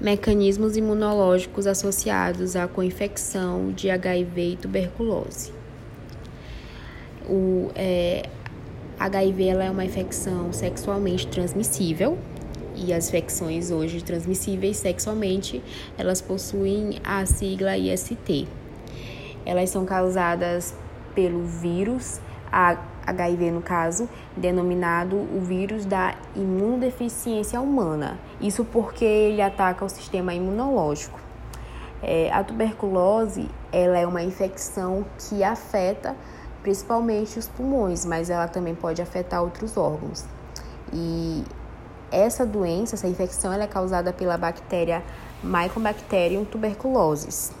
[0.00, 5.52] Mecanismos imunológicos associados à co-infecção de HIV e tuberculose.
[7.28, 8.22] O é,
[8.98, 12.18] HIV é uma infecção sexualmente transmissível
[12.74, 15.62] e as infecções hoje transmissíveis sexualmente
[15.98, 18.48] elas possuem a sigla IST.
[19.44, 20.74] Elas são causadas
[21.14, 22.20] pelo vírus
[23.10, 28.18] HIV no caso, denominado o vírus da imunodeficiência humana.
[28.40, 31.20] Isso porque ele ataca o sistema imunológico.
[32.02, 36.16] É, a tuberculose ela é uma infecção que afeta
[36.62, 40.24] principalmente os pulmões, mas ela também pode afetar outros órgãos.
[40.92, 41.44] E
[42.10, 45.02] essa doença, essa infecção, ela é causada pela bactéria
[45.42, 47.52] Mycobacterium tuberculosis.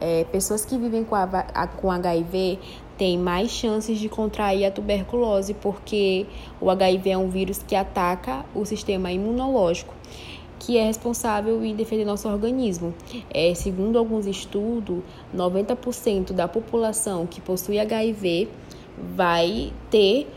[0.00, 1.26] É, pessoas que vivem com, a,
[1.76, 2.58] com HIV
[3.02, 6.24] têm mais chances de contrair a tuberculose, porque
[6.60, 9.92] o HIV é um vírus que ataca o sistema imunológico,
[10.60, 12.94] que é responsável em defender nosso organismo.
[13.28, 15.00] É, segundo alguns estudos,
[15.34, 18.48] 90% da população que possui HIV
[19.16, 20.28] vai ter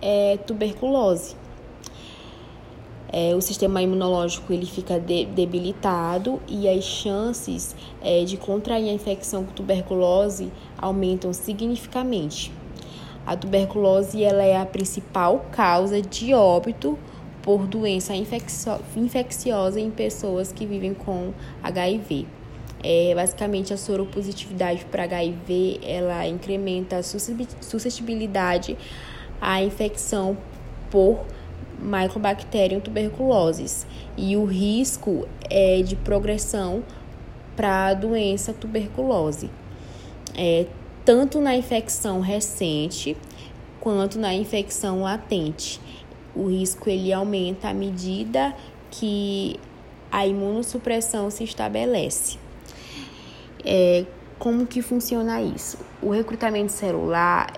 [0.00, 1.36] é, tuberculose
[3.12, 8.92] é, o sistema imunológico ele fica de, debilitado e as chances é, de contrair a
[8.92, 12.52] infecção com tuberculose aumentam significativamente.
[13.24, 16.98] A tuberculose ela é a principal causa de óbito
[17.42, 21.32] por doença infeccio infecciosa em pessoas que vivem com
[21.62, 22.26] HIV.
[22.82, 28.76] É, basicamente, a soropositividade para HIV ela incrementa a suscetibilidade
[29.40, 30.36] à infecção
[30.90, 31.24] por
[31.80, 36.82] Mycobacterium tuberculosis e o risco é de progressão
[37.54, 39.50] para a doença tuberculose,
[40.34, 40.66] é,
[41.04, 43.16] tanto na infecção recente
[43.80, 45.80] quanto na infecção latente.
[46.34, 48.54] O risco ele aumenta à medida
[48.90, 49.58] que
[50.10, 52.38] a imunossupressão se estabelece.
[53.64, 54.04] É,
[54.38, 55.78] como que funciona isso?
[56.02, 57.52] O recrutamento celular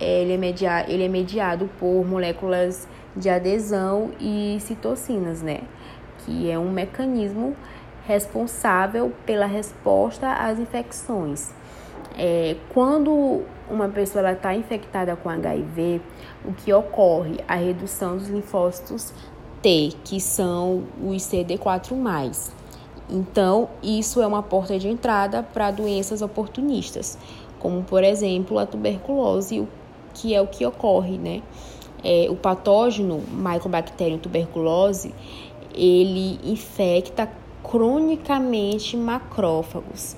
[0.00, 5.60] ele é, mediado, ele é mediado por moléculas de adesão e citocinas, né?
[6.24, 7.54] Que é um mecanismo
[8.06, 11.50] responsável pela resposta às infecções.
[12.16, 16.00] É, quando uma pessoa está infectada com HIV,
[16.44, 17.36] o que ocorre?
[17.46, 19.12] A redução dos linfócitos
[19.62, 22.50] T, que são os CD4+.
[23.08, 27.18] Então, isso é uma porta de entrada para doenças oportunistas,
[27.58, 29.66] como, por exemplo, a tuberculose,
[30.14, 31.42] que é o que ocorre, né?
[32.02, 35.14] é, o patógeno Mycobacterium tuberculose,
[35.74, 37.30] ele infecta
[37.62, 40.16] cronicamente macrófagos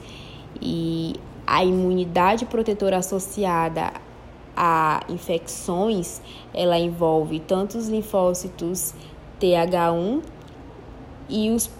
[0.60, 1.14] e
[1.47, 3.92] a imunidade protetora associada
[4.56, 6.20] a infecções,
[6.52, 8.94] ela envolve tanto os linfócitos
[9.41, 10.22] TH1
[11.28, 11.70] e os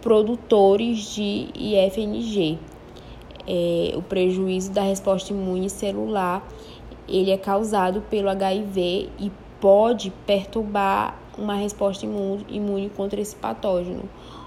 [0.00, 2.58] produtores de IFNG.
[3.46, 6.46] É, o prejuízo da resposta imune celular
[7.08, 9.30] ele é causado pelo HIV e
[9.60, 14.02] pode perturbar uma resposta imune, imune contra esse patógeno.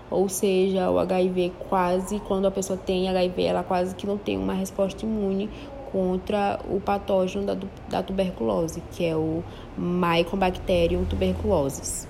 [0.09, 4.38] Ou seja, o HIV quase, quando a pessoa tem HIV, ela quase que não tem
[4.38, 5.50] uma resposta imune
[5.91, 7.58] contra o patógeno da,
[7.90, 9.44] da tuberculose, que é o
[9.78, 12.08] Mycobacterium tuberculosis.